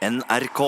[0.00, 0.60] NRK.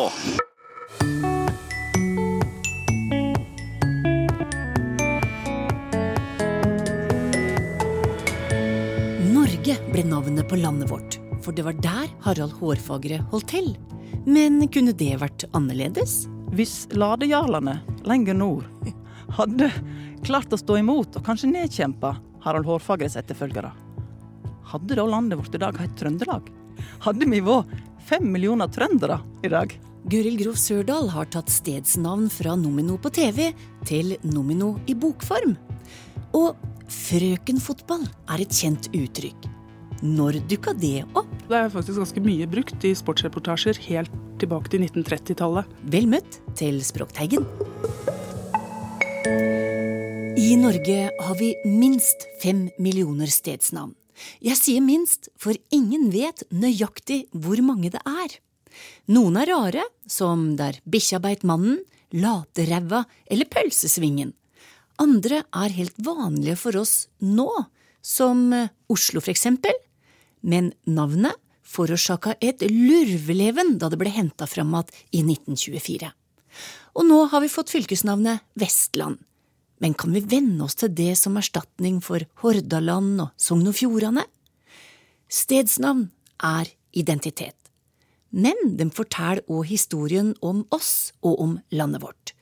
[9.32, 13.70] Norge ble navnet på landet vårt, for det var der Harald Hårfagre holdt til.
[14.28, 16.26] Men kunne det vært annerledes?
[16.52, 18.66] Hvis ladejarlene lenger nord
[19.38, 19.70] hadde
[20.26, 23.72] klart å stå imot og kanskje nedkjempa Harald Hårfagres etterfølgere,
[24.74, 26.52] hadde da landet vårt i dag hett Trøndelag?
[27.00, 29.72] Hadde vi vært fem millioner trøndere i dag?
[30.10, 33.52] Gøril Grov Sørdal har tatt stedsnavn fra Nomino på TV
[33.86, 35.54] til Nomino i bokform.
[36.34, 36.58] Og
[36.90, 39.46] frøkenfotball er et kjent uttrykk.
[40.02, 41.30] Når dukka det opp?
[41.46, 44.10] Det er faktisk ganske mye brukt i sportsreportasjer helt
[44.42, 45.70] tilbake til 1930-tallet.
[45.94, 47.46] Vel møtt til Språkteigen.
[50.42, 53.94] I Norge har vi minst fem millioner stedsnavn.
[54.44, 58.36] Jeg sier minst, for ingen vet nøyaktig hvor mange det er.
[59.12, 61.80] Noen er rare, som der bikkja beit mannen,
[62.12, 64.32] lateræva eller pølsesvingen.
[65.00, 67.48] Andre er helt vanlige for oss nå,
[68.02, 69.74] som eh, Oslo for eksempel.
[70.42, 71.38] Men navnet
[71.72, 76.10] forårsaka et lurveleven da det ble henta fram igjen i 1924.
[77.00, 79.22] Og nå har vi fått fylkesnavnet Vestland.
[79.82, 84.22] Men kan vi venne oss til det som erstatning for Hordaland og Sogn og Fjordane?
[85.26, 86.06] Stedsnavn
[86.38, 87.56] er identitet.
[88.30, 92.32] Men de forteller òg historien om oss og om landet vårt.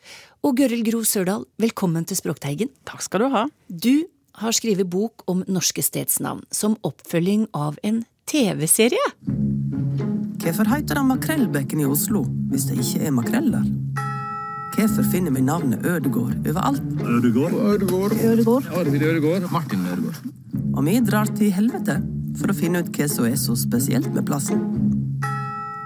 [0.44, 2.70] Og Gøril Gro Sørdal, velkommen til Språkteigen.
[2.88, 3.46] Takk skal du ha.
[3.66, 4.04] Du
[4.40, 9.10] har skrevet bok om norske stedsnavn som oppfølging av en TV-serie.
[10.40, 14.09] Hvorfor heter det Makrellbekken i Oslo hvis det ikke er makrell der?
[14.70, 16.82] Hvorfor finner vi navnet Ødegård overalt?
[17.02, 17.52] Ødegård.
[17.52, 18.12] Ødegård.
[18.12, 18.68] Ødegård.
[18.78, 19.50] Arvid Ødegård.
[19.52, 20.20] Martin Ødegård.
[20.76, 21.96] Og vi drar til helvete
[22.38, 24.62] for å finne ut hva som er så spesielt med plassen.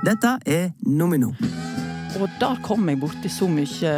[0.04, 1.32] Dette er Nomino.
[2.20, 3.94] Og der kom jeg borti så mye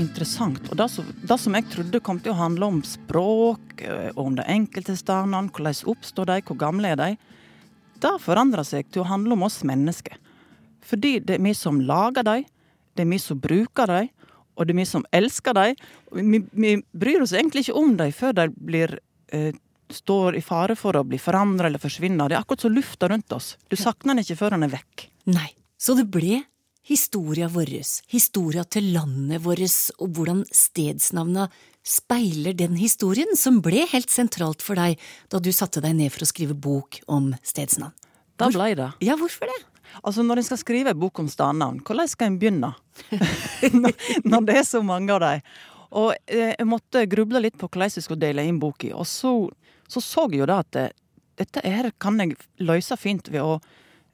[0.00, 0.64] interessant.
[0.70, 4.34] Og det som, det som jeg trodde kom til å handle om språk, eh, om
[4.36, 7.12] de enkelte stedene, hvordan oppstår de, hvor gamle er de,
[8.00, 10.16] det forandra seg til å handle om oss mennesker.
[10.86, 12.44] Fordi det er vi som lager dem,
[12.96, 14.08] det er vi som bruker dem,
[14.56, 15.76] og det er vi som elsker dem.
[16.16, 18.98] Vi, vi bryr oss egentlig ikke om dem før de blir
[19.36, 19.52] eh,
[19.92, 22.28] står i fare for å bli forandra eller forsvinne.
[22.28, 23.54] Det er akkurat som lufta rundt oss.
[23.68, 25.08] Du savner den ikke før den er vekk.
[25.30, 26.42] Nei, så det ble
[26.86, 27.72] historia vår,
[28.12, 31.48] historia til landet vårt, og hvordan stedsnavna
[31.86, 34.98] speiler den historien som ble helt sentralt for deg
[35.30, 37.94] da du satte deg ned for å skrive bok om stedsnavn.
[38.36, 38.90] Da ble det.
[39.06, 39.60] Ja, hvorfor det?
[40.02, 42.72] Altså, Når en skal skrive en bok om stadnavn, hvordan skal en begynne?
[44.30, 45.56] når det er så mange av dem.
[45.96, 48.92] Og eh, jeg måtte gruble litt på hvordan jeg skulle dele inn boka.
[48.94, 49.32] Og så,
[49.88, 50.86] så, så jeg jo da at det,
[51.40, 53.56] dette her kan jeg løse fint ved å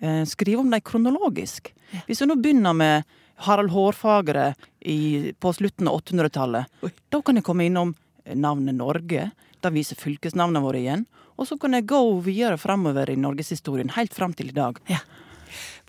[0.02, 1.72] eh, skrive om dem kronologisk.
[2.06, 3.08] Hvis jeg nå begynner med
[3.42, 7.94] Harald Hårfagre i, på slutten av 800-tallet, da kan jeg komme innom
[8.38, 9.30] navnet Norge.
[9.62, 11.04] Da viser fylkesnavnet våre igjen.
[11.40, 14.78] Og så kan jeg gå videre framover i norgeshistorien, helt fram til i dag.
[14.90, 15.00] Ja.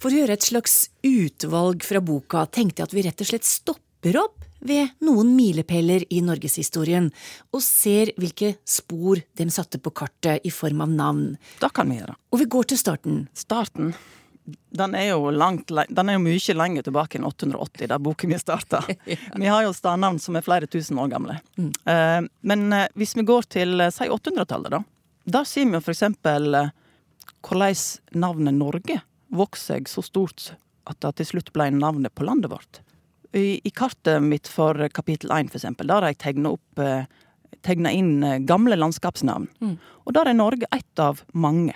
[0.03, 3.45] For å gjøre et slags utvalg fra boka tenkte jeg at vi rett og slett
[3.47, 7.07] stopper opp ved noen milepæler i norgeshistorien,
[7.55, 11.29] og ser hvilke spor de satte på kartet i form av navn.
[11.61, 12.17] Da kan vi gjøre.
[12.35, 13.21] Og vi går til starten.
[13.31, 13.93] Starten
[14.75, 18.41] den er jo langt, den er jo mye lenger tilbake enn 880, da boken min
[18.41, 18.81] starta.
[19.07, 19.15] ja.
[19.39, 21.37] Vi har jo stadnavn som er flere tusen år gamle.
[21.55, 21.71] Mm.
[21.87, 24.83] Uh, men uh, hvis vi går til uh, si 800-tallet, da.
[25.23, 26.51] Da sier vi jo for eksempel
[27.39, 28.99] hvordan navnet Norge
[29.33, 30.53] vokste seg så stort
[30.89, 32.81] at det til slutt ble navnet på landet vårt.
[33.33, 36.83] I, i kartet mitt for kapittel 1, for eksempel, der har jeg tegna opp
[37.63, 39.47] tegna inn gamle landskapsnavn.
[39.63, 39.73] Mm.
[40.03, 41.75] Og der er Norge ett av mange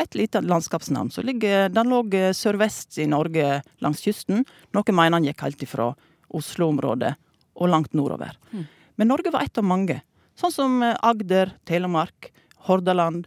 [0.00, 1.10] et lite landskapsnavn.
[1.10, 2.02] som ligger, den lå
[2.32, 4.44] sørvest i Norge langs kysten.
[4.72, 5.94] Noen mener han gikk helt ifra
[6.28, 7.14] Oslo-området
[7.54, 8.36] og langt nordover.
[8.52, 8.64] Mm.
[8.96, 10.00] Men Norge var ett av mange.
[10.36, 12.30] Sånn som Agder, Telemark,
[12.66, 13.26] Hordaland,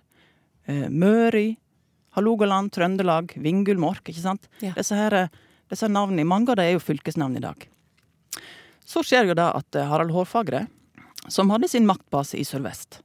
[0.66, 1.58] eh, Møri,
[2.18, 4.04] Hålogaland, Trøndelag, Vingulmork.
[4.10, 4.50] ikke sant?
[4.62, 4.74] Ja.
[4.78, 5.30] Disse, her,
[5.72, 7.68] disse navnene, Mange av dem er jo fylkesnavn i dag.
[8.86, 10.68] Så skjer jo da at Harald Hårfagre,
[11.32, 13.02] som hadde sin maktbase i Sør-Vest,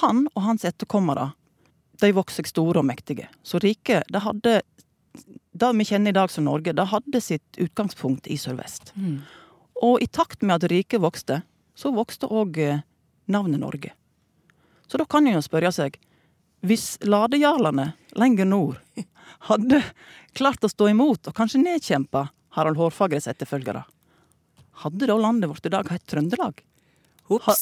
[0.00, 1.32] han og hans etterkommere
[2.02, 3.28] de vokste seg store og mektige.
[3.46, 4.62] Så riket, det hadde
[5.54, 8.90] Det vi kjenner i dag som Norge, det hadde sitt utgangspunkt i sørvest.
[8.98, 9.20] Mm.
[9.86, 11.44] Og i takt med at riket vokste,
[11.78, 12.80] så vokste òg eh,
[13.30, 13.92] navnet Norge.
[14.90, 16.00] Så da kan en jo spørre seg
[16.64, 18.78] Hvis ladejarlene lenger nord
[19.50, 19.82] hadde
[20.32, 23.82] klart å stå imot og kanskje nedkjempa Harald Hårfagres etterfølgere,
[24.84, 26.62] hadde da landet vårt i dag hett Trøndelag?
[27.28, 27.56] Ha,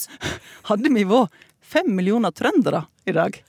[0.70, 1.34] hadde vi vært
[1.72, 3.42] fem millioner trøndere i dag?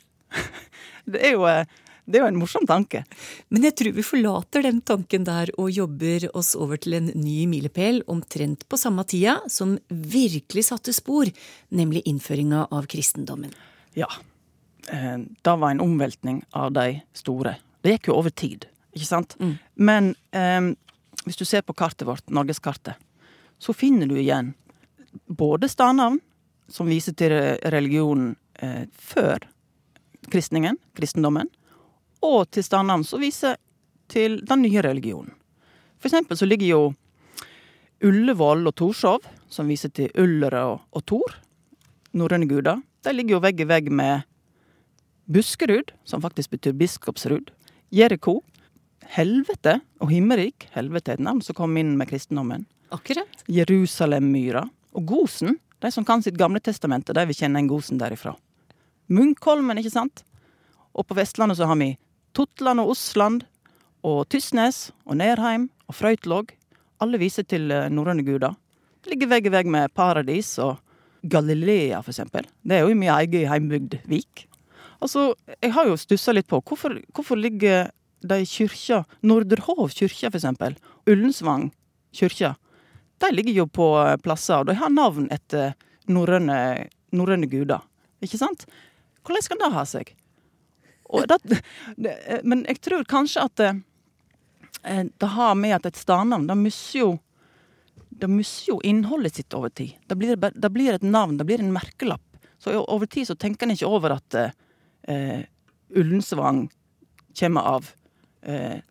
[1.06, 1.66] Det er jo, eh,
[2.06, 3.04] Det er jo en morsom tanke.
[3.48, 7.46] Men jeg tror vi forlater den tanken der og jobber oss over til en ny
[7.48, 11.32] milepæl omtrent på samme tida som virkelig satte spor,
[11.72, 13.54] nemlig innføringa av kristendommen.
[13.96, 14.10] Ja.
[14.92, 17.56] Eh, det var en omveltning av de store.
[17.82, 19.36] Det gikk jo over tid, ikke sant?
[19.40, 19.56] Mm.
[19.76, 20.74] Men eh,
[21.26, 23.00] hvis du ser på kartet vårt, norgeskartet,
[23.60, 24.54] så finner du igjen
[25.28, 26.20] både stadnavn,
[26.68, 27.34] som viser til
[27.72, 29.46] religionen eh, før
[30.32, 31.52] kristningen, kristendommen,
[32.24, 33.58] og til stadnavn som viser
[34.12, 35.34] til den nye religionen.
[36.00, 36.84] For eksempel så ligger jo
[38.04, 41.36] Ullevål og Torshov, som viser til Ullere og, og Tor,
[42.20, 42.82] norrøne guder.
[43.04, 44.28] De ligger jo vegg i vegg med
[45.26, 47.52] Buskerud, som faktisk betyr biskopsrud.
[47.94, 48.42] Jeriko.
[49.14, 50.68] Helvete og himmerik.
[50.74, 52.66] Helvete er et navn som kom inn med kristendommen.
[52.94, 53.44] Akkurat.
[53.48, 54.66] Jerusalemmyra.
[54.94, 55.58] Og Gosen.
[55.84, 58.36] De som kan sitt gamle testamente, de vil kjenne en Gosen derifra.
[59.12, 60.24] Munkholmen, ikke sant?
[60.94, 61.96] Og på Vestlandet så har vi
[62.34, 63.44] Totland og Osland
[64.04, 66.54] og Tysnes og Nerheim og Frøytlog.
[67.04, 68.56] Alle viser til eh, norrøne guder.
[69.04, 70.78] Det ligger vegg i vegg med Paradis og
[71.24, 72.48] Galilea, for eksempel.
[72.64, 74.48] Det er jo i min egen heimbygd Vik.
[75.04, 77.90] Altså, jeg har jo stussa litt på hvorfor, hvorfor ligger
[78.24, 80.78] de kyrkja Nordrehov kyrkja, for eksempel.
[81.10, 81.72] Ullensvang
[82.16, 82.54] kyrkja.
[83.20, 85.76] De ligger jo på eh, plasser, og de har navn etter
[86.08, 87.84] norrøne guder.
[88.24, 88.66] Ikke sant?
[89.24, 90.14] Hvordan kan det ha seg?
[91.14, 91.38] Det,
[91.94, 93.68] det, men jeg tror kanskje at det,
[94.82, 97.12] eh, det har med at et stadnavn det mister jo
[98.66, 99.94] jo innholdet sitt over tid.
[100.08, 102.24] Det blir, det blir, et navn, det blir en merkelapp.
[102.58, 104.38] Så over tid så tenker en ikke over at
[105.08, 105.44] eh,
[105.94, 106.68] Ullensvang
[107.40, 107.92] kommer av
[108.42, 108.82] eh,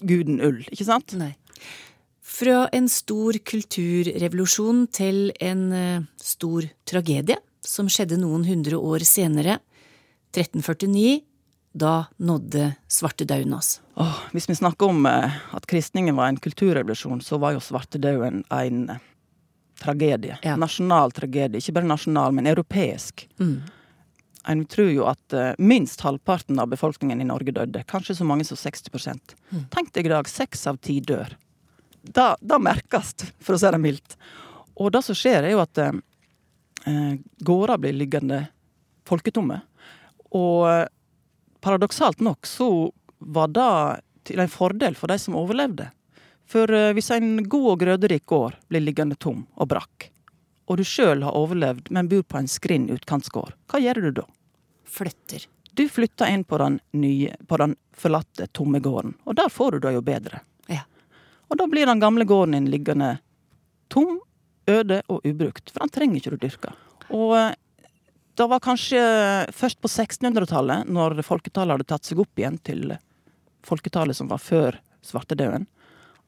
[0.00, 1.14] guden ull, ikke sant?
[1.18, 1.34] Nei.
[2.28, 9.58] Fra en stor kulturrevolusjon til en eh, stor tragedie som skjedde noen hundre år senere,
[10.36, 11.22] 1349,
[11.78, 13.78] da nådde svartedauden oss.
[14.00, 18.44] Oh, hvis vi snakker om eh, at kristningen var en kulturrevolusjon, så var jo svartedauden
[18.50, 18.82] en
[19.78, 20.38] tragedie.
[20.42, 20.56] Ja.
[20.58, 21.60] Nasjonal tragedie.
[21.60, 23.28] Ikke bare nasjonal, men europeisk.
[23.40, 23.60] Mm.
[24.48, 27.84] En tror jo at uh, minst halvparten av befolkningen i Norge døde.
[27.90, 29.66] Kanskje så mange som 60 mm.
[29.74, 31.34] Tenk deg i dag, seks av ti dør.
[32.02, 33.12] Da, da merkes,
[33.44, 34.16] for å si det mildt.
[34.80, 35.92] Og det som skjer, er jo at uh,
[36.88, 38.46] eh, gårder blir liggende
[39.08, 39.60] folketomme.
[40.36, 40.86] Og eh,
[41.64, 42.68] paradoksalt nok så
[43.18, 43.70] var det
[44.28, 45.88] til en fordel for de som overlevde.
[46.48, 50.10] For eh, hvis en god og grøderik gård blir liggende tom og brakk,
[50.68, 54.26] og du sjøl har overlevd, men bor på en skrinn utkantsgård, hva gjør du da?
[54.88, 55.46] Flytter.
[55.78, 59.84] Du flytter inn på den, nye, på den forlatte, tomme gården, og der får du
[59.84, 60.40] det jo bedre.
[60.66, 60.82] Ja.
[61.48, 63.18] Og da blir den gamle gården din liggende
[63.92, 64.18] tom
[64.68, 66.72] øde og ubrukt, for den trenger ikke du dyrke.
[67.14, 67.52] Og eh,
[68.38, 69.02] det var kanskje
[69.54, 72.96] først på 1600-tallet, når folketallet hadde tatt seg opp igjen til
[73.66, 75.66] folketallet som var før svartedauden,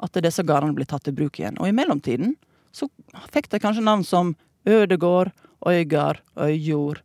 [0.00, 1.58] at disse gårdene ble tatt i bruk igjen.
[1.60, 2.36] Og i mellomtiden
[2.74, 2.88] så
[3.34, 4.34] fikk de kanskje navn som
[4.68, 5.30] Ødegård,
[5.66, 7.02] Øygard, Øyjord,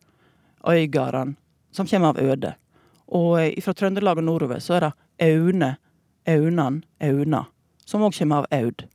[0.68, 1.36] Øygarden,
[1.76, 2.54] som kommer av øde.
[3.16, 4.94] Og eh, fra Trøndelag og nordover så er det
[5.28, 5.76] Aune,
[6.32, 7.46] Aunan, Auna,
[7.86, 8.86] som òg kommer av Aud.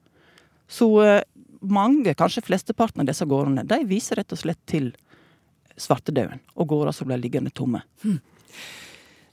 [0.71, 1.23] Så eh,
[1.61, 4.93] mange, kanskje flesteparten av disse gårdene, de viser rett og slett til
[5.81, 7.83] svartedauden og gårder som ble liggende tomme.
[8.03, 8.21] Hmm.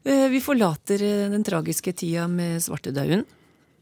[0.08, 1.02] Vi forlater
[1.34, 3.26] den tragiske tida med svartedauden,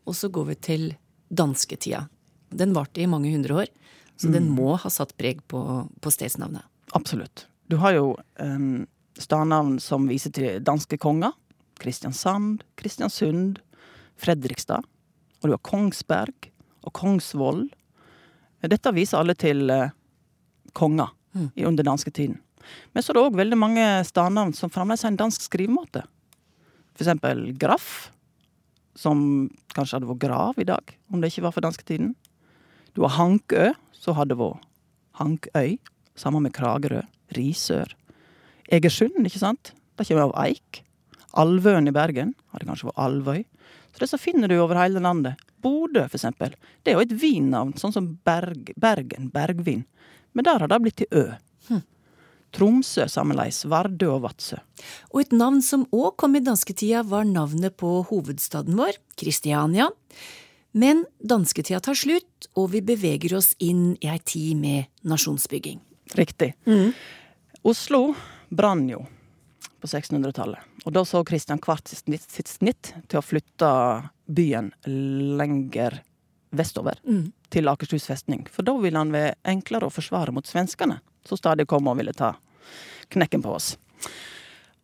[0.09, 0.85] og så går vi til
[1.29, 2.07] dansketida.
[2.49, 3.69] Den varte i mange hundre år,
[4.17, 4.33] så mm.
[4.33, 5.59] den må ha satt preg på,
[6.01, 6.65] på stedsnavnet.
[6.97, 7.45] Absolutt.
[7.69, 8.87] Du har jo um,
[9.19, 11.33] stadnavn som viser til danske konger.
[11.79, 13.59] Kristiansand, Kristiansund,
[14.19, 14.85] Fredrikstad.
[15.41, 16.51] Og du har Kongsberg
[16.85, 17.65] og Kongsvoll
[18.71, 19.93] dette viser alle til eh,
[20.73, 21.49] konger mm.
[21.67, 22.39] under dansketiden.
[22.93, 26.01] Men så er det òg veldig mange stadnavn som fremdeles har en dansk skrivemåte.
[26.95, 28.09] For eksempel Graff,
[28.97, 32.15] som kanskje hadde vært grav i dag, om det ikke var for dansketiden.
[32.95, 34.63] Du har Hankø, så hadde vært
[35.19, 35.77] Hankøy.
[36.15, 37.01] Sammen med Kragerø.
[37.35, 37.91] Risør.
[38.73, 39.73] Egersund, ikke sant?
[39.95, 40.81] Det kommer av eik.
[41.35, 43.41] Alvøen i Bergen hadde kanskje vært Alvøy.
[43.95, 45.39] Så det så finner du over hele landet.
[45.63, 46.55] Bodø, for eksempel.
[46.83, 49.85] Det er jo et vinnavn, sånn som Berg, Bergen, Bergvin.
[50.35, 51.25] Men der har det blitt til Ø.
[51.69, 51.81] Hm.
[52.55, 54.59] Tromsø sammenleis, Vardø og Vadsø.
[55.13, 59.89] Og et navn som òg kom i dansketida, var navnet på hovedstaden vår, Kristiania.
[60.75, 65.79] Men dansketida tar slutt, og vi beveger oss inn i ei tid med nasjonsbygging.
[66.19, 66.51] Riktig.
[66.67, 66.91] Mm.
[67.65, 68.09] Oslo
[68.55, 69.03] brann jo
[69.81, 70.59] på 1600-tallet.
[70.85, 73.69] Og da så Kristian Kvart sitt snitt til å flytte
[74.25, 76.01] byen lenger
[76.55, 77.31] vestover, mm.
[77.49, 78.45] til Akershus festning.
[78.51, 82.15] For da ville han være enklere å forsvare mot svenskene, som stadig kom og ville
[82.15, 82.35] ta
[83.13, 83.75] knekken på oss.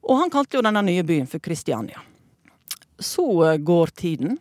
[0.02, 2.02] Og han kalte jo denne nye byen for Kristiania.
[3.00, 4.38] så eh, går tiden.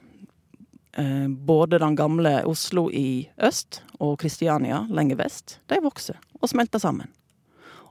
[0.92, 6.82] Eh, både den gamle Oslo i øst og Kristiania lenger vest, de vokser og smelter
[6.82, 7.08] sammen.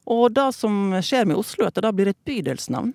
[0.10, 2.94] Og det som skjer med Oslo, er at det blir et bydelsnavn.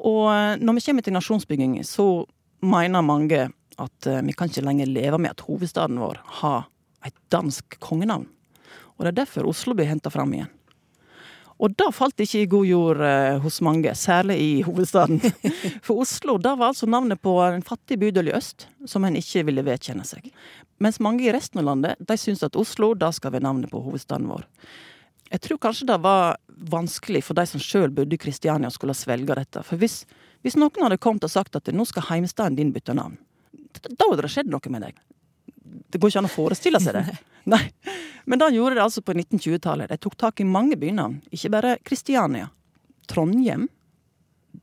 [0.00, 2.24] Og eh, når vi kommer til nasjonsbygging, så
[2.64, 3.48] mener mange
[3.80, 6.68] at eh, vi kan ikke lenger leve med at hovedstaden vår har
[7.06, 8.28] et dansk kongenavn.
[8.96, 10.50] Og det er derfor Oslo blir henta fram igjen.
[11.60, 15.20] Og det falt ikke i god jord eh, hos mange, særlig i hovedstaden.
[15.84, 19.44] For Oslo da var altså navnet på en fattig bydel i øst, som en ikke
[19.48, 20.30] ville vedkjenne seg.
[20.80, 23.82] Mens mange i resten av landet de syns at Oslo da skal være navnet på
[23.84, 24.46] hovedstaden vår.
[25.30, 26.38] Jeg tror kanskje det var
[26.70, 29.62] vanskelig for de som sjøl bodde i Kristiania skulle svelge dette.
[29.66, 30.02] For hvis,
[30.42, 33.16] hvis, noen hadde kommet og sagt at nå skal heimstaden din bytte navn,
[33.86, 34.98] da hadde det skjedd noe med deg.
[35.90, 37.04] Det går ikke an å forestille seg det.
[37.52, 37.62] Nei.
[38.26, 39.90] Men da gjorde de altså på 1920-tallet.
[39.90, 42.50] De tok tak i mange bynavn, ikke bare Kristiania.
[43.10, 43.68] Trondheim.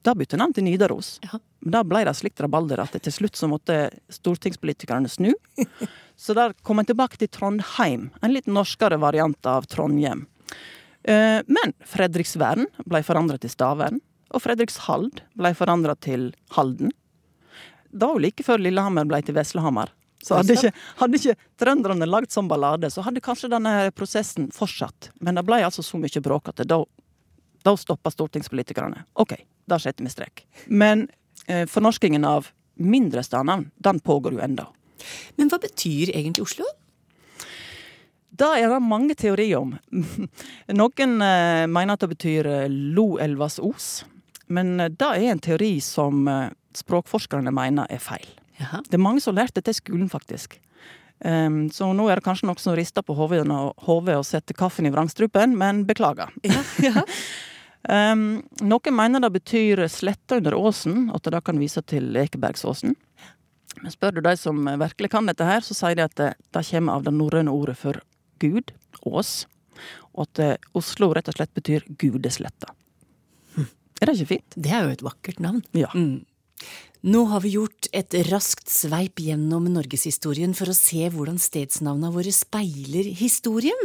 [0.04, 1.18] Da bytte navn til Nidaros.
[1.24, 1.40] Ja.
[1.64, 5.32] Men da ble det slikt rabalder at til slutt så måtte stortingspolitikerne snu.
[6.18, 10.24] Så der kom en tilbake til Trondheim, en litt norskere variant av Trondhjem.
[11.08, 14.01] Eh, men Fredriksvern ble forandra til Stavern,
[14.36, 16.92] og Fredrikshald ble forandra til Halden.
[17.96, 19.94] Da var like før Lillehammer ble til Veslehammer.
[20.24, 25.12] Så hadde ikke, hadde ikke trønderne lagd sånn ballade, så hadde kanskje denne prosessen fortsatt.
[25.24, 26.82] Men det ble altså så mye bråk at Da,
[27.63, 29.06] da stoppa stortingspolitikerne.
[29.22, 29.38] OK,
[29.70, 30.44] da setter vi strek.
[30.68, 31.08] Men
[31.46, 34.68] eh, fornorskingen av mindre stadnavn, den pågår jo enda.
[35.38, 36.68] Men hva betyr egentlig Oslo?
[38.38, 39.74] Det er det mange teorier om.
[40.79, 43.89] Noen eh, mener at det betyr eh, Loelvas os.
[44.53, 46.27] Men eh, det er en teori som
[46.77, 48.27] språkforskerne mener er feil.
[48.62, 48.84] Jaha.
[48.86, 50.60] Det er mange som har lært dette i skolen, faktisk.
[51.17, 54.91] Um, så nå er det kanskje noen som rister på hodet og setter kaffen i
[54.94, 56.29] vrangstrupen, men beklager.
[56.46, 57.03] Ja, ja.
[58.13, 62.94] um, noen mener det betyr sletta under åsen, at det kan vise til Ekebergsåsen.
[63.82, 66.65] Men spør du de som virkelig kan dette her, så sier de at det, det
[66.70, 68.01] kommer av det norrøne ordet for
[68.41, 68.74] Gud,
[69.08, 69.46] Ås,
[70.15, 72.74] og at eh, Oslo rett og slett betyr Gudesletta.
[73.56, 73.70] Hm.
[74.01, 74.58] Er det ikke fint?
[74.58, 75.62] Det er jo et vakkert navn.
[75.77, 75.91] Ja.
[75.94, 76.25] Mm.
[77.08, 82.34] Nå har vi gjort et raskt sveip gjennom norgeshistorien for å se hvordan stedsnavna våre
[82.34, 83.77] speiler historien.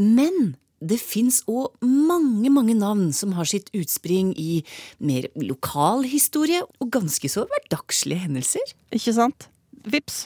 [0.00, 4.62] Men det fins òg mange, mange navn som har sitt utspring i
[5.04, 8.74] mer lokal historie og ganske så hverdagslige hendelser.
[8.96, 9.50] Ikke sant?
[9.84, 10.24] Vips.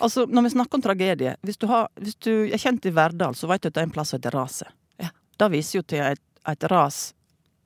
[0.00, 3.34] Altså, når vi snakker om tragedie Hvis du, har, hvis du er kjent i Verdal,
[3.34, 4.70] så vet du at det er en plass som heter Raset.
[5.00, 5.10] Ja.
[5.38, 7.12] Det viser jo til et, et ras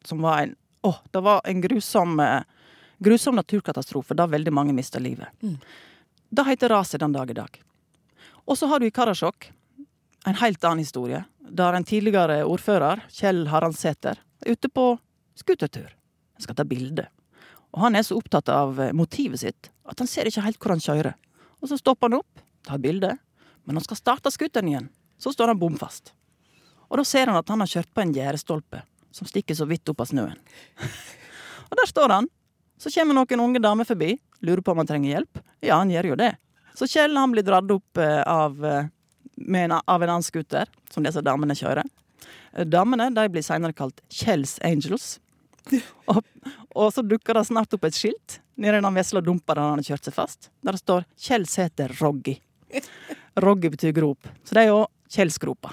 [0.05, 2.43] som var en Å, det var en grusom eh,
[3.03, 5.27] Grusom naturkatastrofe da veldig mange mista livet.
[5.43, 5.57] Mm.
[6.31, 7.57] Det heter raset den dag i dag.
[8.47, 9.49] Og så har du i Karasjok
[10.27, 14.87] en helt annen historie, der en tidligere ordfører, Kjell Haransæter, er ute på
[15.35, 15.91] skutertur.
[16.39, 17.09] Han skal ta bilde.
[17.75, 20.77] Og han er så opptatt av eh, motivet sitt at han ser ikke helt hvor
[20.77, 21.19] han kjører.
[21.63, 23.15] Og så stopper han opp, tar bilde,
[23.65, 26.13] men han skal starte skuteren igjen, så står han bom fast.
[26.91, 28.83] Og da ser han at han har kjørt på en gjerdestolpe
[29.15, 30.39] som stikker så vidt opp av snøen.
[31.71, 32.29] og der står han
[32.83, 35.39] så kommer noen unge damer forbi, lurer på om han trenger hjelp.
[35.63, 36.33] Ja, han gjør jo det.
[36.75, 38.89] Så Kjell han blir dratt opp eh, av, eh,
[39.39, 41.87] en, av en annen scooter, som disse damene kjører.
[42.57, 45.21] Eh, damene de blir senere kalt Kjells Angels.
[46.11, 46.19] Og,
[46.75, 49.81] og, så dukker det snart opp et skilt nede i den vesle dumpa der han
[49.81, 50.51] har kjørt seg fast.
[50.63, 52.41] Der det står 'Kjells heter Roggy'.
[53.41, 54.29] Roggy betyr grop.
[54.45, 55.73] Så det er jo Kjellsgropa.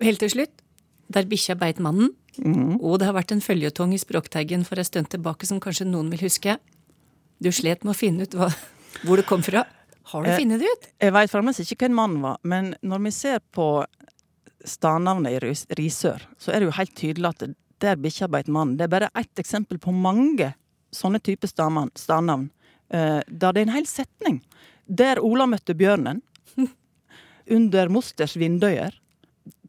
[0.00, 0.62] Helt til slutt,
[1.08, 2.76] der bikkja beit mannen, Mm.
[2.84, 6.10] Og det har vært en føljetong i Språkteigen for en stund tilbake som kanskje noen
[6.12, 6.58] vil huske.
[7.40, 8.50] Du slet med å finne ut hva,
[9.04, 9.64] hvor det kom fra.
[10.12, 10.88] Har du eh, funnet det ut?
[11.02, 13.68] Jeg veit fremdeles ikke hvem mannen var, men når vi ser på
[14.66, 17.46] stadnavnet i Risør, så er det jo helt tydelig at
[17.82, 18.76] der bikkja beit mannen.
[18.78, 20.52] Det er bare ett eksempel på mange
[20.94, 22.48] sånne typer stadnavn.
[22.92, 24.40] Uh, da det er en hel setning.
[24.86, 26.22] Der Ola møtte bjørnen.
[27.56, 28.94] Under mosters vindøyer.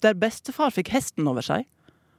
[0.02, 1.66] Der bestefar fikk hesten over seg.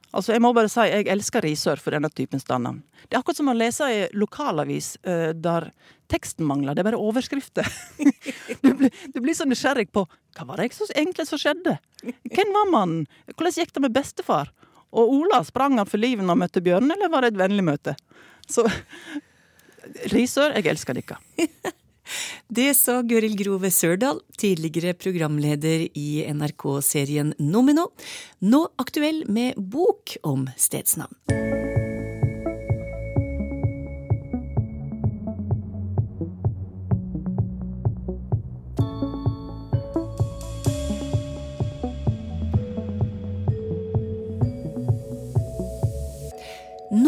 [0.08, 2.80] Altså, Jeg må bare si jeg elsker Risør for denne typen stadnavn.
[3.06, 5.68] Det er akkurat som å lese i lokalavis uh, der
[6.08, 6.74] teksten mangler.
[6.74, 7.68] Det er bare overskrifter.
[8.64, 11.76] du, blir, du, blir, så nysgjerrig på hva var det egentlig som skjedde?
[12.34, 13.04] Hvem var mannen?
[13.34, 14.52] Hvordan gikk det med bestefar?
[14.96, 17.66] Og Ola, sprang han for livet når han møtte bjørnen, eller var det et vennlig
[17.66, 17.96] møte?
[18.48, 18.64] Så
[20.12, 21.20] Risør, jeg elsker dere.
[22.48, 27.90] Det sa Gøril Grove Sørdal, tidligere programleder i NRK-serien Nomino,
[28.40, 31.67] nå aktuell med bok om stedsnavn.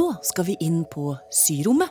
[0.01, 1.91] Nå skal vi inn på syrommet.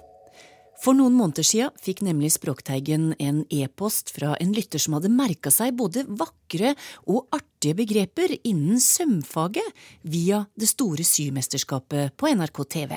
[0.79, 5.51] For noen måneder siden fikk nemlig Språkteigen en e-post fra en lytter som hadde merka
[5.53, 6.71] seg både vakre
[7.03, 12.95] og artige begreper innen sømfaget via det store symesterskapet på NRK TV.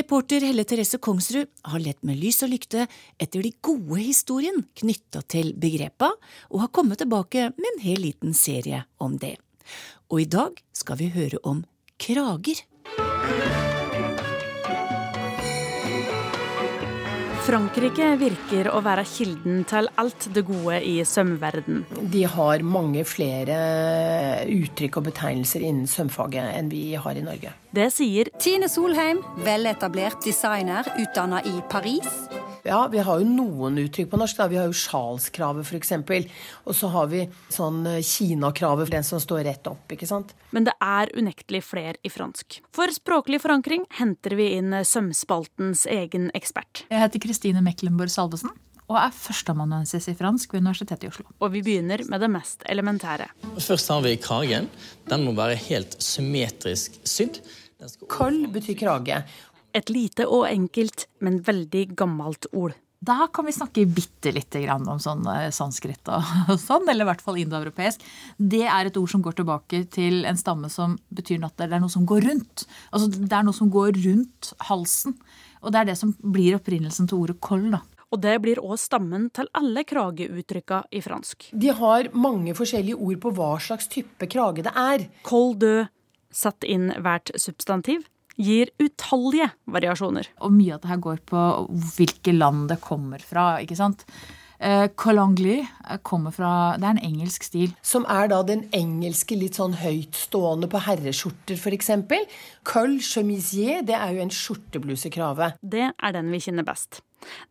[0.00, 2.88] Reporter Helle Therese Kongsrud har lett med lys og lykte
[3.20, 6.10] etter de gode historien knytta til begrepa,
[6.50, 9.36] og har kommet tilbake med en hel liten serie om det.
[10.10, 11.62] Og i dag skal vi høre om
[12.00, 12.64] krager.
[17.48, 21.78] Frankrike virker å være kilden til alt det gode i sømverden.
[22.12, 23.56] De har mange flere
[24.52, 27.54] uttrykk og betegnelser innen sømfaget enn vi har i Norge.
[27.72, 32.20] Det sier Tine Solheim, veletablert designer utdanna i Paris.
[32.68, 34.36] Ja, vi har jo noen uttrykk på norsk.
[34.36, 34.46] Da.
[34.52, 35.92] Vi har jo sjalskravet, f.eks.
[36.68, 37.22] Og så har vi
[37.54, 39.86] sånn eh, for den som står rett opp.
[39.94, 40.34] ikke sant?
[40.52, 42.60] Men det er unektelig flere i fransk.
[42.76, 46.84] For språklig forankring henter vi inn sømspaltens egen ekspert.
[46.92, 48.52] Jeg heter Kristine Meklenborg Salvesen
[48.88, 51.26] og er førsteamanuensis i fransk ved Universitetet i Oslo.
[51.44, 53.28] Og vi begynner med det mest elementære.
[53.60, 54.68] Først har vi kragen.
[55.08, 57.40] Den må være helt symmetrisk sydd.
[58.10, 59.20] Køll betyr krage.
[59.76, 62.76] Et lite og enkelt, men veldig gammelt ord.
[62.98, 67.08] Da kan vi snakke bitte lite grann om sånn eh, sanskrit og sånn, eller i
[67.12, 68.02] hvert fall indoeuropeisk.
[68.38, 71.84] Det er et ord som går tilbake til en stamme som betyr at det er
[71.84, 72.66] noe som går rundt.
[72.90, 75.14] Altså det er noe som går rundt halsen.
[75.62, 77.84] Og det er det som blir opprinnelsen til ordet koll, da.
[78.08, 81.50] Og det blir òg stammen til alle krageuttrykka i fransk.
[81.52, 85.04] De har mange forskjellige ord på hva slags type krage det er.
[85.28, 85.74] Koll de,
[86.32, 88.06] satt inn hvert substantiv,
[88.38, 90.30] gir utallige variasjoner.
[90.46, 91.44] Og mye av det her går på
[91.96, 94.06] hvilke land det kommer fra, ikke sant.
[94.58, 95.60] Uh, Colangli
[96.02, 97.74] kommer fra Det er en engelsk stil.
[97.82, 101.92] Som er da den engelske litt sånn høytstående på herreskjorter, f.eks.
[102.66, 105.52] Col chemisier, det er jo en skjorteblusekrave.
[105.62, 107.04] Det er den vi kjenner best.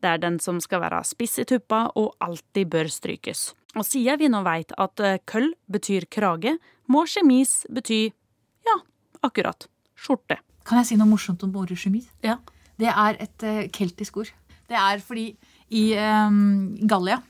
[0.03, 3.53] Det er den som skal være spiss i tuppa og alltid bør strykes.
[3.79, 6.57] Og siden vi nå veit at køll betyr krage,
[6.91, 8.07] må chemise bety
[8.67, 8.77] ja,
[9.23, 10.39] akkurat skjorte.
[10.67, 12.11] Kan jeg si noe morsomt om ordet chemise?
[12.25, 12.37] Ja.
[12.77, 14.31] Det er et uh, keltisk ord.
[14.67, 15.29] Det er fordi
[15.73, 17.21] i um, Gallia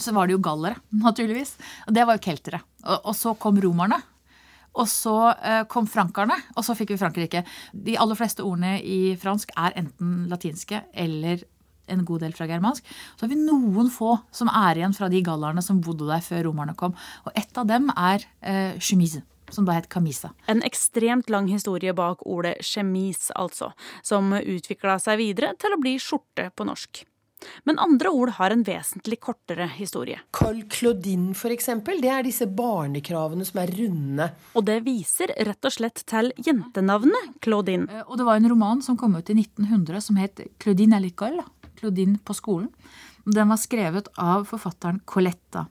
[0.00, 1.54] så var det jo gallere, naturligvis.
[1.86, 2.62] Og det var jo keltere.
[2.84, 4.00] Og, og så kom romerne.
[4.78, 7.44] Og så uh, kom frankerne, og så fikk vi Frankrike.
[7.74, 11.42] De aller fleste ordene i fransk er enten latinske eller
[11.90, 12.86] en god del fra germansk.
[13.16, 16.46] Så har vi noen få som er igjen fra de gallerne som bodde der før
[16.46, 16.94] romerne kom.
[17.26, 20.32] Og ett av dem er uh, chemise som da het camisa.
[20.50, 25.98] En ekstremt lang historie bak ordet chemise, altså, som utvikla seg videre til å bli
[26.00, 27.04] skjorte på norsk.
[27.64, 30.20] Men andre ord har en vesentlig kortere historie.
[30.36, 34.30] Carl Claudin eksempel, det er disse barnekravene som er runde.
[34.54, 37.88] Og det viser rett og slett til jentenavnet Claudin.
[38.06, 41.44] Og det var en roman som kom ut i 1900 som het Claudine à l'école.
[41.80, 42.68] Claudine på skolen.
[43.30, 45.66] Den var skrevet av forfatteren Coletta.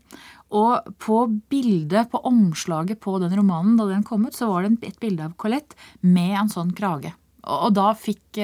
[0.55, 4.87] Og på bildet, på omslaget på den romanen da den kom ut, så var det
[4.87, 7.13] et bilde av Colette med en sånn krage.
[7.49, 8.39] Og da fikk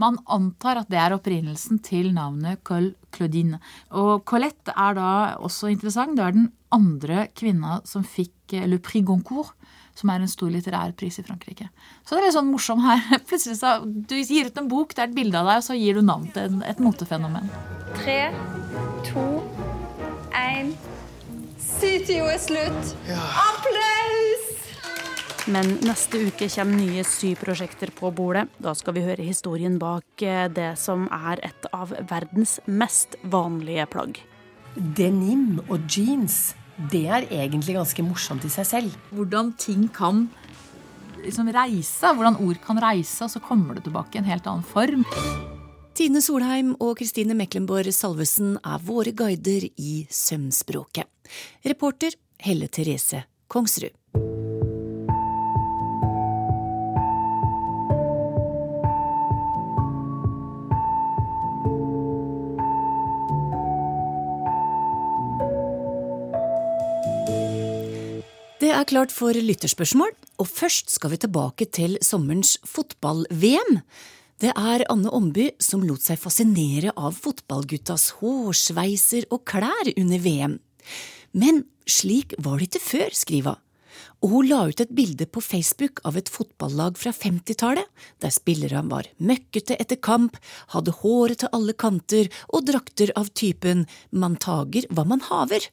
[0.00, 3.58] Man antar at det er opprinnelsen til navnet Col Claudine.
[3.90, 5.10] Og Colette er da
[5.42, 6.16] også interessant.
[6.16, 9.52] Det er den andre kvinna som fikk Le Prix Goncourt,
[9.98, 11.68] som er en stor litterær pris i Frankrike.
[12.04, 13.02] Så det er litt sånn morsom her.
[13.28, 15.76] Plutselig så, Du gir ut en bok, det er et bilde av deg, og så
[15.78, 17.50] gir du navn til et motefenomen.
[17.98, 18.20] Tre,
[19.08, 19.26] to,
[20.32, 20.72] én
[21.62, 22.96] Sitio er slutt.
[23.08, 23.20] Ja.
[23.48, 24.48] Applaus!
[25.50, 28.44] Men neste uke kommer nye syv prosjekter på bordet.
[28.62, 30.22] Da skal vi høre historien bak
[30.54, 34.20] det som er et av verdens mest vanlige plagg.
[34.76, 36.54] Denim og jeans,
[36.90, 38.94] det er egentlig ganske morsomt i seg selv.
[39.12, 40.26] Hvordan ting kan
[41.22, 44.66] liksom reise, hvordan ord kan reise, og så kommer det tilbake i en helt annen
[44.66, 45.04] form.
[45.92, 51.04] Tine Solheim og Kristine Meklenborg Salvesen er våre guider i sømspråket.
[51.68, 53.92] Reporter Helle Therese Kongsrud.
[68.62, 73.80] Det er klart for lytterspørsmål, og først skal vi tilbake til sommerens fotball-VM.
[74.38, 80.54] Det er Anne Omby som lot seg fascinere av fotballguttas hårsveiser og klær under VM.
[81.34, 83.68] Men slik var det ikke før, skriver hun.
[84.22, 87.90] Og hun la ut et bilde på Facebook av et fotballag fra 50-tallet,
[88.22, 90.38] der spillerne var møkkete etter kamp,
[90.70, 95.66] hadde håret til alle kanter og drakter av typen man tager hva man haver.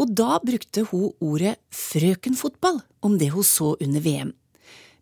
[0.00, 4.32] Og da brukte hun ordet frøkenfotball om det hun så under VM.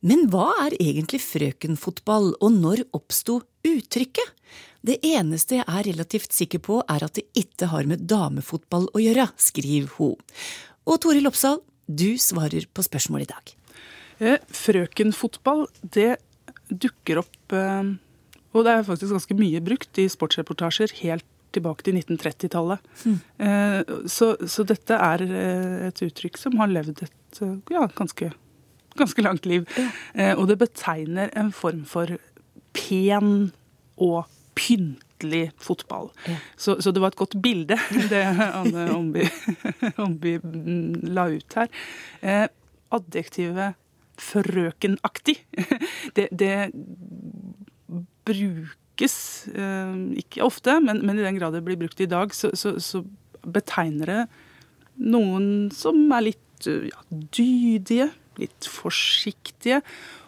[0.00, 4.36] Men hva er egentlig frøkenfotball, og når oppsto uttrykket.
[4.80, 9.02] Det eneste jeg er relativt sikker på, er at det ikke har med damefotball å
[9.02, 10.16] gjøre, skriver hun.
[10.88, 13.52] Og Toril Oppsal, du svarer på spørsmålet i dag.
[14.20, 16.14] Eh, frøkenfotball, det
[16.70, 17.92] dukker opp eh,
[18.52, 22.84] Og det er faktisk ganske mye brukt i sportsreportasjer helt tilbake til 1930-tallet.
[23.04, 23.16] Mm.
[24.10, 25.24] Så, så, dette er
[25.88, 27.40] et uttrykk som har levd et
[27.72, 28.30] ja, ganske,
[29.00, 29.66] ganske langt liv.
[29.74, 30.34] Ja.
[30.36, 32.14] Og det betegner en form for
[32.76, 33.50] pen
[34.00, 34.28] og
[34.60, 36.10] pyntelig fotball.
[36.26, 36.36] Ja.
[36.56, 37.78] Så, så, det var et godt bilde,
[38.12, 39.26] det Anne Omby,
[40.06, 40.38] Omby
[41.14, 41.70] la ut her.
[42.20, 42.46] Eh,
[42.90, 43.78] adjektivet
[44.20, 45.38] frøkenaktig,
[46.16, 46.54] det, det
[49.00, 52.50] brukes eh, ikke ofte, men, men, i den grad det blir brukt i dag, så,
[52.54, 53.04] så, så
[53.42, 54.22] betegner det
[55.00, 59.80] noen som er litt ja, dydige, litt forsiktige.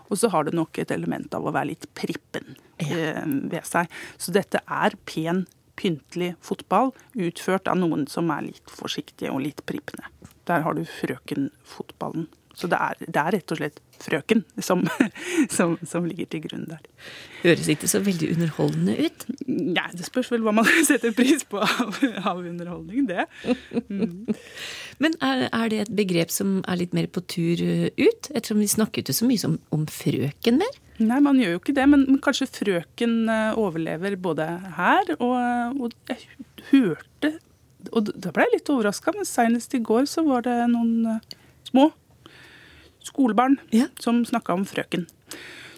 [0.09, 2.57] Og så har det nok et element av å være litt prippen.
[2.79, 3.89] Eh, ved seg.
[4.19, 5.45] Så dette er pen,
[5.77, 10.09] pyntelig fotball utført av noen som er litt forsiktige og litt prippende.
[10.49, 12.27] Der har du frøkenfotballen.
[12.59, 14.83] Så det er, det er, rett og slett frøken som,
[15.57, 16.83] som, som, ligger til grunn der.
[17.43, 19.27] Høres ikke så veldig underholdende ut?
[19.49, 23.27] Nei, det spørs vel hva man setter pris på av, av underholdning, det.
[23.89, 24.29] Mm.
[25.03, 28.31] Men er, er, det et begrep som er litt mer på tur ut?
[28.33, 30.81] Ettersom vi snakket ikke så mye om, om frøken mer?
[31.03, 35.81] Nei, man gjør jo ikke det, men, men kanskje frøken uh, overlever både her og,
[35.81, 36.21] og jeg
[36.69, 37.33] hørte
[37.91, 41.19] Og da ble jeg litt overraska, men seinest i går så var det noen
[41.67, 41.89] små
[43.09, 43.89] skolebarn ja.
[44.01, 45.07] som snakka om frøken.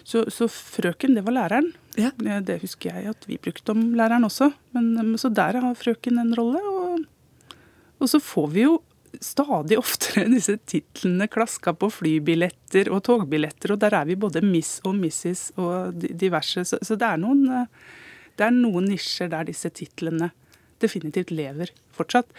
[0.05, 1.71] Så, så, frøken, det var læreren.
[1.97, 2.11] Ja.
[2.45, 4.51] Det husker jeg at vi brukte om læreren også.
[4.75, 6.61] Men, så der har frøken en rolle.
[6.61, 7.55] Og,
[7.97, 8.75] og så får vi jo
[9.21, 14.77] stadig oftere disse titlene klaska på flybilletter og togbilletter, og der er vi både Miss
[14.85, 15.47] og Mrs.
[15.61, 16.65] og diverse.
[16.67, 17.67] Så, så det, er noen,
[18.37, 20.31] det er noen nisjer der disse titlene
[20.83, 22.29] definitivt lever fortsatt.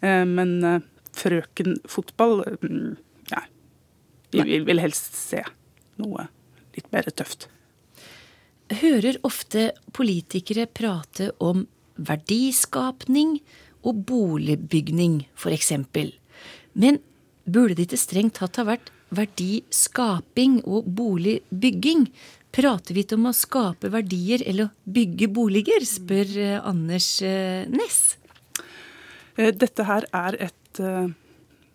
[0.00, 0.80] Eh, men eh,
[1.18, 2.96] frøkenfotball mm,
[4.32, 5.42] vi vil helst se
[5.98, 6.28] noe
[6.76, 7.48] litt mer tøft.
[8.68, 11.64] Hører ofte politikere prate om
[11.96, 13.38] verdiskapning
[13.86, 15.72] og boligbygning, f.eks.
[16.78, 17.00] Men
[17.48, 22.08] burde det ikke strengt tatt ha vært verdiskaping og boligbygging?
[22.52, 27.72] Prater vi ikke om å skape verdier eller bygge boliger, spør eh, Anders Ness?
[27.78, 28.00] Næss.
[29.38, 30.82] Eh, dette her er et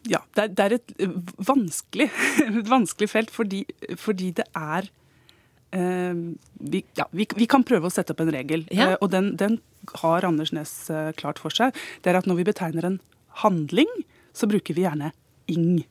[0.10, 0.94] ja, det er, det er et
[1.48, 2.10] vanskelig,
[2.48, 3.63] et vanskelig felt fordi,
[4.00, 4.89] fordi, det er
[5.76, 6.20] eh,
[6.60, 8.94] vi, ja, vi, vi, kan prøve å sette opp en regel, ja.
[8.94, 9.62] eh, og den, den,
[10.00, 11.76] har Anders Næss eh, klart for seg.
[12.04, 13.02] Det er at når vi betegner en
[13.44, 13.89] handling,
[14.32, 15.10] så bruker vi gjerne
[15.52, 15.82] ing.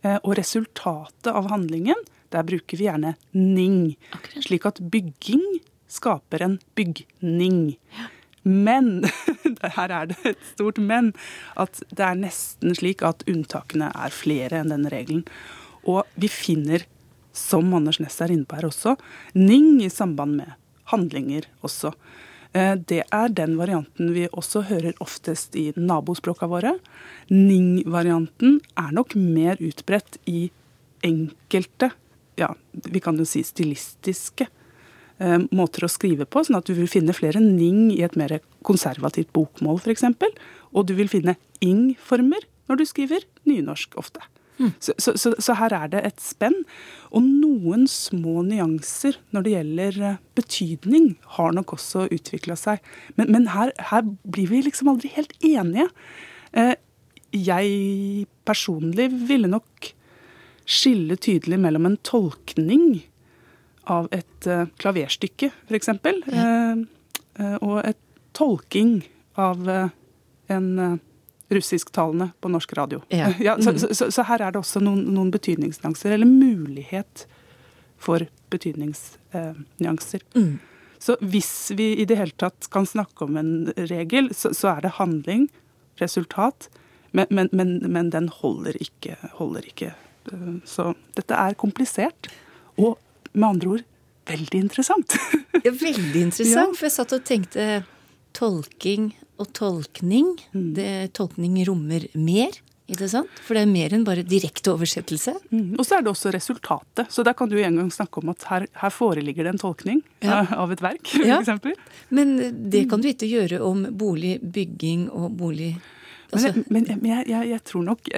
[0.00, 2.00] Eh, og resultatet av handlingen,
[2.32, 3.98] der bruker vi gjerne ning.
[4.16, 4.46] Akkurat.
[4.46, 5.44] Slik at bygging
[5.90, 7.76] skaper en bygning.
[7.92, 8.08] Ja.
[8.42, 9.04] Men
[9.76, 11.12] her er det et stort men.
[11.60, 15.26] At det er nesten slik at unntakene er flere enn denne regelen.
[15.88, 16.86] Og vi finner,
[17.36, 18.96] som Anders Næss er inne på her også,
[19.36, 20.56] ning i samband med
[20.90, 21.94] handlinger også.
[22.52, 26.74] Eh, det er den varianten vi også hører oftest i nabospråka våre.
[27.30, 30.48] Ning-varianten er nok mer utbredt i
[31.06, 31.92] enkelte,
[32.36, 34.48] ja, vi kan jo si stilistiske
[35.52, 39.28] måter å skrive på, sånn at du vil finne flere ning i et mer konservativt
[39.36, 40.06] bokmål f.eks.
[40.72, 44.22] Og du vil finne ing-former når du skriver nynorsk ofte.
[44.60, 44.72] Mm.
[44.78, 46.56] Så, så, så, så, her er det et spenn.
[47.16, 52.84] Og noen små nyanser når det gjelder eh, betydning, har nok også utvikla seg.
[53.16, 55.88] Men, men her, her, blir vi liksom aldri helt enige.
[56.52, 56.74] Eh,
[57.32, 59.92] jeg personlig ville nok
[60.70, 63.00] skille tydelig mellom en tolkning
[63.90, 65.90] av et uh, klaverstykke, f.eks.
[65.90, 66.14] Ja.
[66.30, 66.84] Uh,
[67.40, 68.00] uh, og et
[68.36, 69.00] tolking
[69.40, 70.66] av en
[71.50, 73.00] russisktalende på norsk radio.
[73.08, 73.32] Ja.
[73.40, 73.78] ja så, mm.
[73.82, 77.24] så, så, så, her er det også noen, noen betydningsnyanser, eller mulighet
[78.00, 80.22] for betydningsnyanser.
[80.36, 80.60] Mm.
[81.00, 83.52] Så hvis vi i det hele tatt kan snakke om en
[83.90, 85.48] regel, så, er det handling,
[85.98, 86.68] resultat,
[87.10, 89.94] men, men, men, men den holder ikke, holder ikke.
[90.68, 92.30] Så dette er komplisert.
[92.78, 92.98] Og
[93.32, 93.86] med andre ord
[94.30, 95.16] veldig interessant.
[95.64, 96.78] ja, veldig interessant, ja.
[96.78, 97.68] for jeg satt og tenkte
[98.36, 100.34] tolking og tolkning.
[100.54, 100.66] Mm.
[100.76, 102.58] Det, tolkning rommer mer.
[102.90, 103.30] Ikke sant?
[103.46, 105.36] For det er mer enn bare direkte oversettelse.
[105.52, 105.76] Mm.
[105.78, 107.06] Og så er det også resultatet.
[107.14, 110.02] Så der kan du en gang snakke om at her, her foreligger det en tolkning
[110.26, 110.42] ja.
[110.58, 111.38] av et verk, For Ja.
[112.10, 112.34] Men
[112.70, 115.76] det kan du ikke gjøre om boligbygging og bolig
[116.32, 118.08] Men, men, men jeg, jeg, jeg, tror nok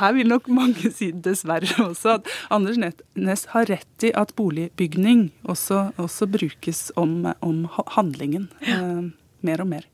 [0.00, 2.80] Her vil nok mange si dessverre også at Anders
[3.14, 7.64] Næss har rett i at boligbygning også, også brukes om, om
[7.94, 8.80] handlingen ja.
[8.80, 9.04] eh,
[9.46, 9.86] mer og mer.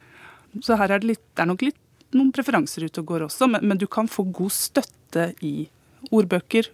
[0.64, 1.78] Så her er det, litt, det er nok litt
[2.16, 5.68] noen preferanser ute og går også, men, men du kan få god støtte i
[6.10, 6.72] ordbøker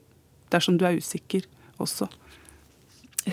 [0.55, 1.49] dersom du er usikker
[1.83, 2.09] også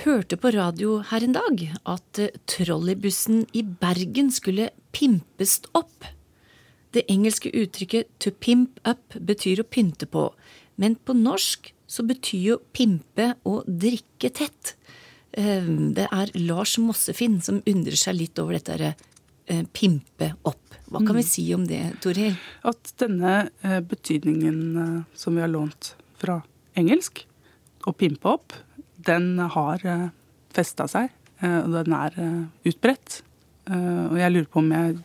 [0.01, 6.07] hørte på radio her en dag at eh, trolleybussen i Bergen skulle pimpes opp.
[6.93, 10.27] Det engelske uttrykket to pimp up betyr å pynte på,
[10.81, 14.75] men på norsk så betyr jo pimpe å drikke tett.
[15.31, 15.65] Eh,
[15.97, 18.93] det er Lars Mossefinn som undrer seg litt over dette herre
[19.75, 20.77] pimpe opp.
[20.87, 21.27] Hva kan vi mm.
[21.27, 22.37] si om det, Torhild?
[22.63, 23.49] At denne
[23.89, 25.89] betydningen som vi har lånt
[26.21, 26.37] fra
[26.79, 27.25] engelsk,
[27.83, 28.55] å pimpe opp,
[29.03, 30.09] den har eh,
[30.53, 33.21] festa seg, eh, og den er eh, utbredt.
[33.63, 34.97] Og jeg lurer på om jeg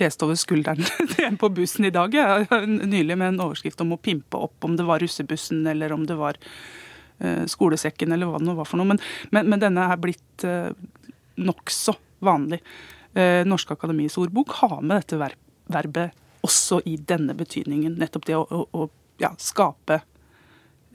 [0.00, 2.14] leste over skulderen til en på bussen i dag
[2.94, 6.18] nylig med en overskrift om å pimpe opp, om det var russebussen eller om det
[6.18, 6.40] var
[7.20, 8.94] skolesekken eller hva det nå var for noe.
[8.94, 10.70] Men, men, men denne er blitt uh,
[11.36, 11.92] nokså
[12.24, 12.62] vanlig.
[13.44, 15.18] Norske Akademis ordbok har med dette
[15.68, 17.98] verbet også i denne betydningen.
[18.00, 18.88] Nettopp det å, å, å
[19.20, 20.00] ja, skape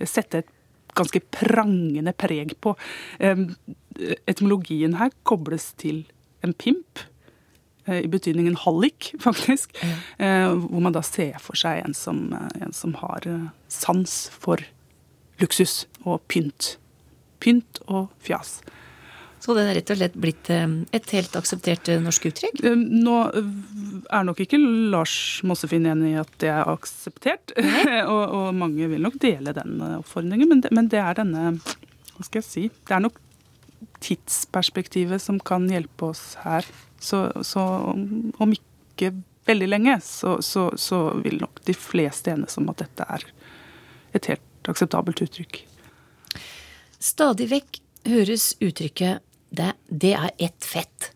[0.03, 0.49] Sette et
[0.95, 2.73] ganske prangende preg på.
[4.27, 6.03] Etymologien her kobles til
[6.43, 7.14] en pimp, eh,
[7.88, 9.76] i betydningen hallik, faktisk.
[9.82, 10.54] Ja.
[10.56, 14.63] Hvor man da ser for seg en som, eh, en som har eh, sans for
[15.41, 16.76] luksus og pynt.
[17.43, 18.60] Pynt og fjas.
[19.45, 20.63] Så det er rett og slett blitt eh,
[20.95, 22.63] et helt akseptert eh, norsk uttrykk?
[22.65, 24.58] Eh, nå er nok ikke
[24.89, 27.54] Lars Mossefinn enig i at det er akseptert.
[28.13, 31.58] og, og, mange vil nok dele den oppfordringen, men det, men det er denne
[32.15, 32.65] Hva skal jeg si?
[32.88, 33.21] Det er nok
[34.05, 36.67] tidsperspektivet som kan hjelpe oss her.
[37.01, 39.11] Så, så om ikke
[39.45, 43.25] veldig lenge, så, så, så vil nok de fleste enes om at dette er
[44.17, 45.61] et helt akseptabelt uttrykk.
[47.01, 49.21] Stadig vekk høres uttrykket
[49.55, 51.11] det, det er ett fett.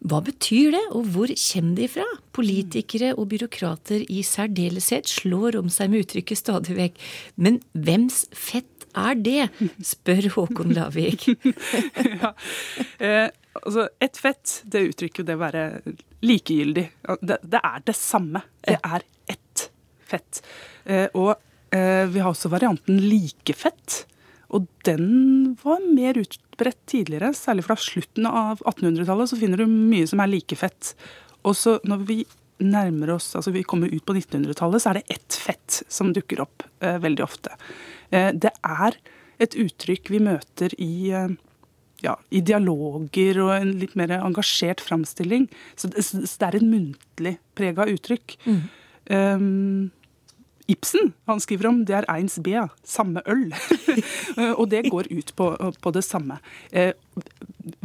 [0.00, 2.06] Hva betyr det, og hvor kommer det ifra?
[2.32, 7.00] Politikere og byråkrater i særdeleshet slår om seg med uttrykket stadig vekk.
[7.36, 9.48] Men hvems fett er det?
[9.84, 11.28] spør Håkon Lavik.
[12.22, 12.32] ja.
[12.98, 13.28] eh,
[13.62, 15.64] altså, ett fett, det uttrykker det å være
[16.26, 16.86] likegyldig.
[17.20, 18.44] Det, det, er det samme.
[18.66, 19.66] Det er ett
[20.10, 20.42] fett.
[20.84, 21.34] Eh, og
[21.74, 24.04] eh, vi har også varianten likefett.
[24.50, 29.30] Og den var mer utbredt tidligere, særlig fra slutten av 1800-tallet.
[29.30, 30.94] Så finner du mye som er likefett.
[31.46, 32.20] Og så når vi
[32.60, 36.42] nærmer oss, altså vi kommer ut på 1900-tallet, så er det ett fett som dukker
[36.44, 37.54] opp eh, veldig ofte.
[38.10, 38.98] Eh, det er
[39.40, 41.36] et uttrykk vi møter i, eh,
[42.04, 45.48] ja, i dialoger og en litt mer engasjert framstilling.
[45.76, 48.36] Så det, så det er et muntlig prega uttrykk.
[48.46, 48.60] Mm.
[49.10, 49.90] Um,
[50.70, 52.54] Ibsen han skriver om, det er eins B,
[52.86, 53.48] samme øl.
[54.60, 55.48] og det går ut på,
[55.82, 56.38] på det samme.
[56.70, 56.92] Eh,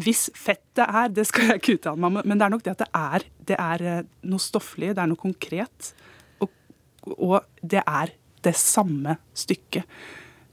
[0.02, 2.76] hvis fettet er, det skal jeg ikke uttale meg om, men det er nok det
[2.76, 5.92] at det er, det er eh, noe stofflig, det er noe konkret.
[6.44, 6.54] Og,
[7.16, 8.14] og det er
[8.46, 9.84] det samme stykket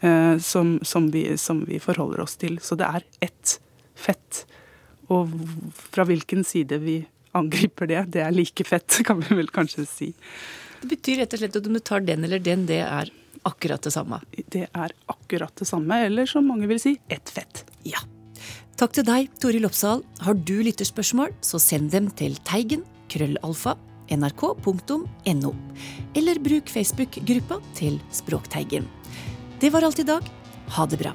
[0.00, 2.58] eh, som, som, vi, som, vi, forholder oss til.
[2.62, 3.58] Så det er ett
[3.94, 4.44] fett.
[5.12, 5.32] Og
[5.92, 7.02] fra hvilken side vi
[7.36, 10.12] angriper det, det er like fett, kan vi vel kanskje si.
[10.82, 13.12] Det betyr rett og slett at om du tar den eller den, det er
[13.48, 14.18] akkurat det samme.
[14.32, 17.64] Det er akkurat det samme, eller som mange vil si, ett fett.
[17.86, 18.02] Ja.
[18.78, 20.02] Takk til deg, Toril Oppsal.
[20.24, 23.76] Har du lytterspørsmål, så send dem til teigen krøllalfa
[24.16, 25.54] nrk.no.
[26.14, 28.88] Eller bruk Facebook-gruppa til Språkteigen.
[29.60, 30.26] Det var alt i dag.
[30.76, 31.14] Ha det bra.